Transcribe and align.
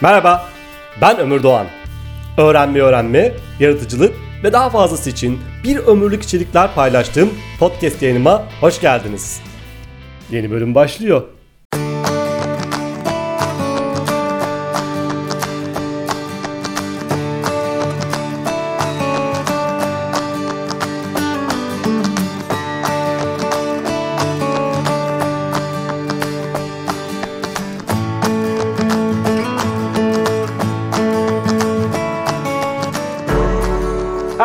Merhaba, 0.00 0.48
ben 1.00 1.18
Ömür 1.18 1.42
Doğan. 1.42 1.66
Öğrenme 2.38 2.80
öğrenme, 2.80 3.32
yaratıcılık 3.60 4.14
ve 4.44 4.52
daha 4.52 4.70
fazlası 4.70 5.10
için 5.10 5.40
bir 5.64 5.76
ömürlük 5.76 6.22
içerikler 6.22 6.74
paylaştığım 6.74 7.30
podcast 7.58 8.02
yayınıma 8.02 8.42
hoş 8.60 8.80
geldiniz. 8.80 9.40
Yeni 10.30 10.50
bölüm 10.50 10.74
başlıyor. 10.74 11.22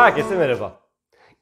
Herkese 0.00 0.36
merhaba. 0.36 0.80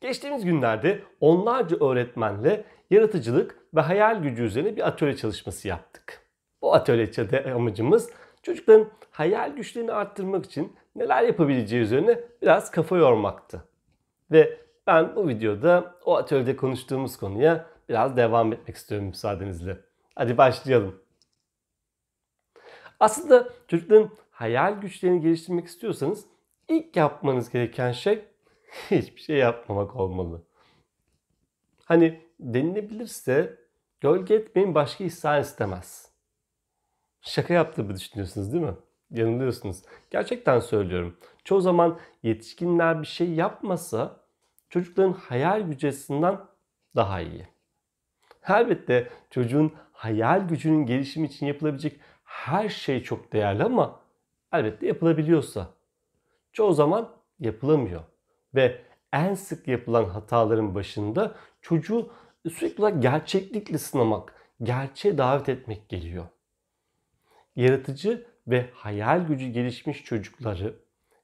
Geçtiğimiz 0.01 0.45
günlerde 0.45 1.03
onlarca 1.21 1.77
öğretmenle 1.87 2.65
yaratıcılık 2.91 3.59
ve 3.75 3.81
hayal 3.81 4.23
gücü 4.23 4.43
üzerine 4.43 4.77
bir 4.77 4.87
atölye 4.87 5.17
çalışması 5.17 5.69
yaptık. 5.69 6.23
Bu 6.63 6.75
atölyede 6.75 7.53
amacımız 7.53 8.11
çocukların 8.43 8.89
hayal 9.11 9.57
güçlerini 9.57 9.93
arttırmak 9.93 10.47
için 10.47 10.77
neler 10.97 11.23
yapabileceği 11.23 11.83
üzerine 11.83 12.21
biraz 12.43 12.71
kafa 12.71 12.97
yormaktı. 12.97 13.65
Ve 14.31 14.61
ben 14.87 15.17
bu 15.17 15.29
videoda 15.29 15.95
o 16.05 16.17
atölyede 16.17 16.57
konuştuğumuz 16.57 17.17
konuya 17.17 17.67
biraz 17.89 18.17
devam 18.17 18.53
etmek 18.53 18.77
istiyorum 18.77 19.07
müsaadenizle. 19.07 19.77
Hadi 20.15 20.39
başlayalım. 20.39 21.01
Aslında 23.01 23.49
çocukların 23.69 24.11
hayal 24.31 24.81
güçlerini 24.81 25.21
geliştirmek 25.21 25.67
istiyorsanız 25.67 26.25
ilk 26.69 26.97
yapmanız 26.97 27.51
gereken 27.51 27.93
şey 27.93 28.25
hiçbir 28.91 29.21
şey 29.21 29.37
yapmamak 29.37 29.97
olmalı. 29.97 30.43
Hani 31.85 32.23
denilebilirse 32.41 33.59
gölge 34.01 34.35
etmeyin 34.35 34.75
başka 34.75 35.05
ihsan 35.05 35.41
istemez. 35.41 36.13
Şaka 37.21 37.55
yaptığımı 37.55 37.95
düşünüyorsunuz 37.95 38.53
değil 38.53 38.65
mi? 38.65 38.75
Yanılıyorsunuz. 39.11 39.83
Gerçekten 40.11 40.61
söylüyorum. 40.61 41.17
Çoğu 41.45 41.61
zaman 41.61 41.99
yetişkinler 42.23 43.03
bir 43.03 43.07
şey 43.07 43.33
yapmasa 43.33 44.21
çocukların 44.71 45.13
hayal 45.13 45.61
gücü 45.61 45.89
açısından 45.89 46.51
daha 46.97 47.21
iyi. 47.21 47.49
Elbette 48.49 49.11
çocuğun 49.31 49.73
hayal 49.93 50.49
gücünün 50.49 50.87
gelişimi 50.87 51.27
için 51.27 51.47
yapılabilecek 51.47 52.01
her 52.25 52.69
şey 52.69 53.03
çok 53.03 53.33
değerli 53.33 53.65
ama 53.65 54.01
elbette 54.53 54.87
yapılabiliyorsa. 54.87 55.71
Çoğu 56.53 56.73
zaman 56.73 57.17
yapılamıyor. 57.41 58.03
Ve 58.55 58.81
en 59.13 59.35
sık 59.35 59.69
yapılan 59.69 60.05
hataların 60.05 60.75
başında 60.75 61.35
çocuğu 61.63 62.11
sürekli 62.51 62.83
olarak 62.83 63.03
gerçeklikle 63.03 63.79
sınamak, 63.79 64.35
gerçeğe 64.63 65.19
davet 65.19 65.49
etmek 65.49 65.89
geliyor. 65.89 66.25
Yaratıcı 67.57 68.27
ve 68.47 68.71
hayal 68.75 69.27
gücü 69.27 69.49
gelişmiş 69.49 70.05
çocukları 70.05 70.77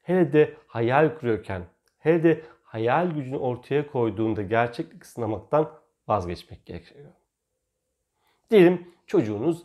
hele 0.02 0.32
de 0.32 0.54
hayal 0.66 1.18
kuruyorken, 1.18 1.62
hele 1.98 2.22
de 2.22 2.42
hayal 2.62 3.10
gücünü 3.10 3.36
ortaya 3.36 3.86
koyduğunda 3.86 4.42
gerçeklik 4.42 5.06
sınamaktan 5.06 5.70
vazgeçmek 6.08 6.66
gerekiyor. 6.66 7.10
Diyelim 8.50 8.88
çocuğunuz 9.06 9.62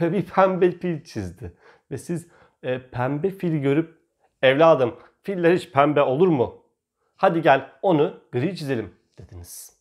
bir 0.00 0.26
pembe 0.26 0.70
fil 0.70 1.04
çizdi 1.04 1.52
ve 1.90 1.98
siz 1.98 2.28
e, 2.62 2.90
pembe 2.90 3.30
fili 3.30 3.60
görüp 3.60 4.03
evladım 4.44 4.96
filler 5.22 5.54
hiç 5.54 5.70
pembe 5.70 6.02
olur 6.02 6.28
mu? 6.28 6.62
Hadi 7.16 7.42
gel 7.42 7.70
onu 7.82 8.20
gri 8.32 8.56
çizelim 8.56 8.94
dediniz. 9.18 9.76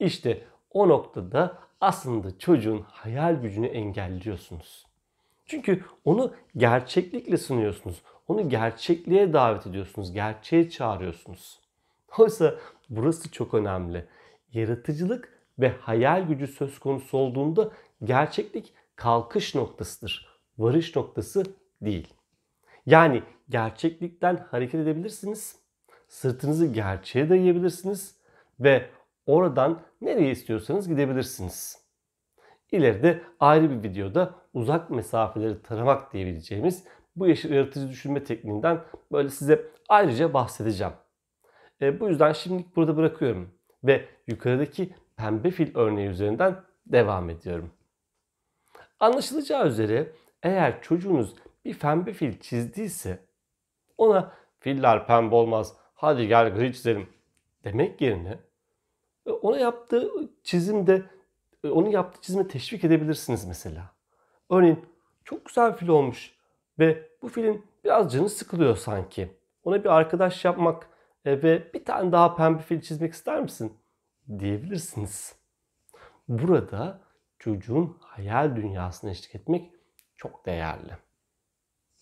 İşte 0.00 0.44
o 0.70 0.88
noktada 0.88 1.58
aslında 1.80 2.38
çocuğun 2.38 2.84
hayal 2.88 3.34
gücünü 3.34 3.66
engelliyorsunuz. 3.66 4.86
Çünkü 5.46 5.84
onu 6.04 6.34
gerçeklikle 6.56 7.36
sunuyorsunuz. 7.36 8.02
Onu 8.28 8.48
gerçekliğe 8.48 9.32
davet 9.32 9.66
ediyorsunuz. 9.66 10.12
Gerçeğe 10.12 10.70
çağırıyorsunuz. 10.70 11.60
Oysa 12.18 12.54
burası 12.90 13.30
çok 13.30 13.54
önemli. 13.54 14.06
Yaratıcılık 14.52 15.38
ve 15.58 15.68
hayal 15.68 16.22
gücü 16.22 16.46
söz 16.46 16.78
konusu 16.78 17.18
olduğunda 17.18 17.70
gerçeklik 18.04 18.72
kalkış 18.96 19.54
noktasıdır. 19.54 20.40
Varış 20.58 20.96
noktası 20.96 21.44
değil. 21.82 22.14
Yani 22.86 23.22
gerçeklikten 23.48 24.36
hareket 24.36 24.80
edebilirsiniz. 24.80 25.56
Sırtınızı 26.08 26.66
gerçeğe 26.66 27.28
dayayabilirsiniz 27.28 28.16
ve 28.60 28.86
oradan 29.26 29.80
nereye 30.00 30.30
istiyorsanız 30.30 30.88
gidebilirsiniz. 30.88 31.78
İleride 32.72 33.22
ayrı 33.40 33.70
bir 33.70 33.88
videoda 33.88 34.34
uzak 34.54 34.90
mesafeleri 34.90 35.62
taramak 35.62 36.12
diyebileceğimiz 36.12 36.84
bu 37.16 37.26
yaratıcı 37.26 37.88
düşünme 37.88 38.24
tekniğinden 38.24 38.80
böyle 39.12 39.28
size 39.28 39.66
ayrıca 39.88 40.34
bahsedeceğim. 40.34 40.92
E, 41.82 42.00
bu 42.00 42.08
yüzden 42.08 42.32
şimdilik 42.32 42.76
burada 42.76 42.96
bırakıyorum 42.96 43.54
ve 43.84 44.04
yukarıdaki 44.26 44.94
pembe 45.16 45.50
fil 45.50 45.76
örneği 45.76 46.08
üzerinden 46.08 46.56
devam 46.86 47.30
ediyorum. 47.30 47.70
Anlaşılacağı 49.00 49.66
üzere 49.66 50.12
eğer 50.42 50.82
çocuğunuz 50.82 51.34
bir 51.64 51.78
pembe 51.78 52.12
fil 52.12 52.40
çizdiyse 52.40 53.26
ona 53.98 54.32
filler 54.60 55.06
pembe 55.06 55.34
olmaz 55.34 55.76
hadi 55.94 56.28
gel 56.28 56.54
gri 56.54 56.72
çizelim 56.72 57.08
demek 57.64 58.00
yerine 58.00 58.38
e, 59.26 59.30
ona 59.30 59.58
yaptığı 59.58 60.10
çizimde 60.44 61.02
e, 61.64 61.68
onun 61.68 61.90
yaptığı 61.90 62.20
çizime 62.20 62.48
teşvik 62.48 62.84
edebilirsiniz 62.84 63.44
mesela. 63.44 63.92
Örneğin 64.50 64.86
çok 65.24 65.44
güzel 65.44 65.76
fil 65.76 65.88
olmuş 65.88 66.34
ve 66.78 67.08
bu 67.22 67.28
filin 67.28 67.66
biraz 67.84 68.12
canı 68.12 68.28
sıkılıyor 68.28 68.76
sanki. 68.76 69.30
Ona 69.64 69.84
bir 69.84 69.88
arkadaş 69.88 70.44
yapmak 70.44 70.88
e, 71.24 71.42
ve 71.42 71.72
bir 71.74 71.84
tane 71.84 72.12
daha 72.12 72.36
pembe 72.36 72.62
fil 72.62 72.80
çizmek 72.80 73.12
ister 73.12 73.40
misin? 73.40 73.80
diyebilirsiniz. 74.38 75.36
Burada 76.28 77.00
çocuğun 77.38 77.98
hayal 78.00 78.56
dünyasına 78.56 79.10
eşlik 79.10 79.34
etmek 79.34 79.72
çok 80.16 80.46
değerli. 80.46 80.92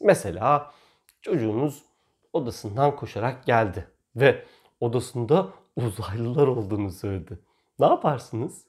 Mesela 0.00 0.72
çocuğunuz 1.22 1.82
odasından 2.32 2.96
koşarak 2.96 3.46
geldi 3.46 3.90
ve 4.16 4.44
odasında 4.80 5.48
uzaylılar 5.76 6.46
olduğunu 6.46 6.90
söyledi. 6.90 7.38
Ne 7.78 7.86
yaparsınız? 7.86 8.66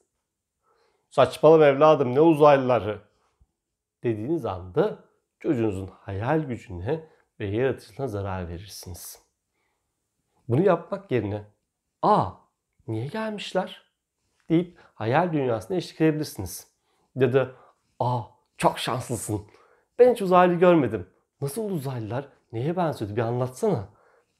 Saçmalama 1.10 1.66
evladım 1.66 2.14
ne 2.14 2.20
uzaylıları? 2.20 3.00
Dediğiniz 4.02 4.46
anda 4.46 4.98
çocuğunuzun 5.40 5.90
hayal 6.00 6.40
gücüne 6.40 7.08
ve 7.40 7.46
yaratıcılığına 7.46 8.08
zarar 8.08 8.48
verirsiniz. 8.48 9.22
Bunu 10.48 10.62
yapmak 10.62 11.10
yerine 11.10 11.44
''Aa 12.02 12.30
niye 12.88 13.06
gelmişler?'' 13.06 13.90
deyip 14.48 14.78
hayal 14.94 15.32
dünyasına 15.32 15.76
eşlik 15.76 16.00
edebilirsiniz. 16.00 16.68
Ya 17.14 17.32
da 17.32 17.52
''Aa 18.00 18.22
çok 18.56 18.78
şanslısın. 18.78 19.46
Ben 19.98 20.12
hiç 20.12 20.22
uzaylı 20.22 20.54
görmedim. 20.54 21.08
Nasıl 21.40 21.70
uzaylılar? 21.70 22.28
Neye 22.52 22.76
benziyordu 22.76 23.16
bir 23.16 23.20
anlatsana 23.22 23.88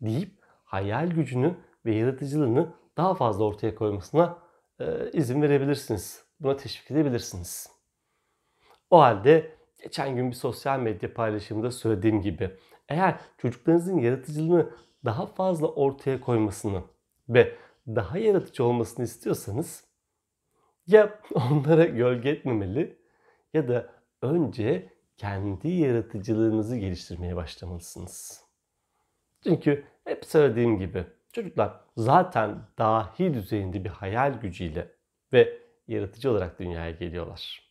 deyip 0.01 0.33
hayal 0.65 1.11
gücünü 1.11 1.57
ve 1.87 1.95
yaratıcılığını 1.95 2.75
daha 2.97 3.15
fazla 3.15 3.45
ortaya 3.45 3.75
koymasına 3.75 4.39
e, 4.79 5.11
izin 5.13 5.43
verebilirsiniz. 5.43 6.25
Buna 6.41 6.57
teşvik 6.57 6.91
edebilirsiniz. 6.91 7.71
O 8.91 9.01
halde 9.01 9.55
geçen 9.83 10.17
gün 10.17 10.31
bir 10.31 10.37
sosyal 10.37 10.81
medya 10.81 11.15
paylaşımında 11.15 11.71
söylediğim 11.71 12.21
gibi 12.23 12.57
eğer 12.89 13.21
çocuklarınızın 13.39 13.99
yaratıcılığını 13.99 14.71
daha 15.05 15.27
fazla 15.27 15.69
ortaya 15.69 16.21
koymasını 16.21 16.83
ve 17.29 17.57
daha 17.87 18.19
yaratıcı 18.19 18.65
olmasını 18.65 19.05
istiyorsanız 19.05 19.85
ya 20.87 21.21
onlara 21.35 21.85
gölge 21.85 22.31
etmemeli 22.31 22.99
ya 23.55 23.69
da 23.69 23.93
önce 24.23 24.93
kendi 25.21 25.69
yaratıcılığınızı 25.69 26.77
geliştirmeye 26.77 27.37
başlamalısınız. 27.37 28.45
Çünkü 29.43 29.85
hep 30.05 30.25
söylediğim 30.25 30.79
gibi 30.79 31.05
çocuklar 31.33 31.81
zaten 31.97 32.59
dahi 32.79 33.35
düzeyinde 33.35 33.85
bir 33.85 33.89
hayal 33.89 34.41
gücüyle 34.41 34.89
ve 35.33 35.59
yaratıcı 35.89 36.31
olarak 36.31 36.59
dünyaya 36.59 36.91
geliyorlar. 36.91 37.71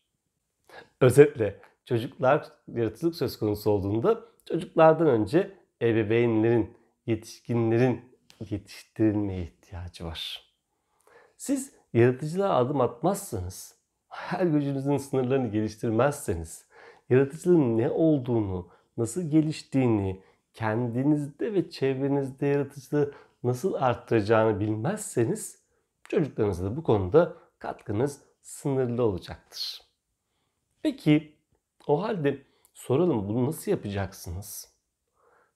Özetle 1.01 1.61
çocuklar 1.85 2.51
yaratıcılık 2.67 3.15
söz 3.15 3.39
konusu 3.39 3.71
olduğunda 3.71 4.21
çocuklardan 4.45 5.07
önce 5.07 5.57
ebeveynlerin, 5.81 6.77
yetişkinlerin 7.05 8.17
yetiştirilmeye 8.49 9.43
ihtiyacı 9.43 10.05
var. 10.05 10.53
Siz 11.37 11.73
yaratıcılığa 11.93 12.55
adım 12.55 12.81
atmazsanız, 12.81 13.75
hayal 14.07 14.47
gücünüzün 14.47 14.97
sınırlarını 14.97 15.47
geliştirmezseniz, 15.47 16.68
yaratıcılığın 17.09 17.77
ne 17.77 17.89
olduğunu, 17.89 18.67
nasıl 18.97 19.29
geliştiğini, 19.29 20.23
kendinizde 20.53 21.53
ve 21.53 21.69
çevrenizde 21.69 22.47
yaratıcılığı 22.47 23.13
nasıl 23.43 23.73
arttıracağını 23.73 24.59
bilmezseniz 24.59 25.59
çocuklarınıza 26.09 26.65
da 26.65 26.77
bu 26.77 26.83
konuda 26.83 27.33
katkınız 27.59 28.21
sınırlı 28.41 29.03
olacaktır. 29.03 29.81
Peki 30.81 31.35
o 31.87 32.03
halde 32.03 32.43
soralım 32.73 33.27
bunu 33.29 33.47
nasıl 33.47 33.71
yapacaksınız? 33.71 34.73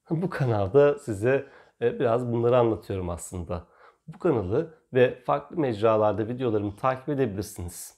Bu 0.10 0.30
kanalda 0.30 1.00
size 1.00 1.48
e, 1.82 2.00
biraz 2.00 2.32
bunları 2.32 2.58
anlatıyorum 2.58 3.10
aslında. 3.10 3.68
Bu 4.08 4.20
kanalı 4.20 4.78
ve 4.94 5.22
farklı 5.26 5.58
mecralarda 5.58 6.28
videolarımı 6.28 6.76
takip 6.76 7.10
edebilirsiniz. 7.10 7.98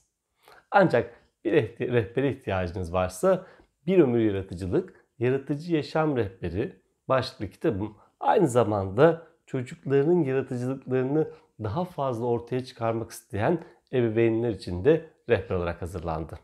Ancak 0.70 1.25
bir 1.52 1.92
rehbere 1.92 2.30
ihtiyacınız 2.30 2.92
varsa 2.92 3.46
Bir 3.86 3.98
Ömür 3.98 4.20
Yaratıcılık, 4.20 5.06
Yaratıcı 5.18 5.74
Yaşam 5.74 6.16
Rehberi 6.16 6.82
başlıklı 7.08 7.50
kitabım 7.50 7.96
aynı 8.20 8.48
zamanda 8.48 9.26
çocuklarının 9.46 10.24
yaratıcılıklarını 10.24 11.30
daha 11.62 11.84
fazla 11.84 12.26
ortaya 12.26 12.64
çıkarmak 12.64 13.10
isteyen 13.10 13.64
ebeveynler 13.92 14.50
için 14.50 14.84
de 14.84 15.10
rehber 15.28 15.54
olarak 15.54 15.82
hazırlandı. 15.82 16.38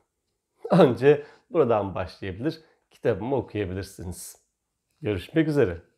Önce 0.70 1.25
buradan 1.50 1.94
başlayabilir, 1.94 2.60
kitabımı 2.90 3.37
okuyabilirsiniz. 3.37 4.43
Görüşmek 5.00 5.49
üzere. 5.49 5.92